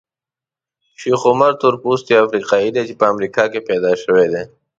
شیخ 0.99 1.21
عمر 1.29 1.51
تورپوستی 1.61 2.13
افریقایي 2.25 2.69
دی 2.75 2.83
چې 2.87 2.93
په 2.99 3.05
امریکا 3.13 3.43
کې 3.51 3.65
پیدا 3.69 3.91
شوی 4.03 4.27
دی. 4.33 4.43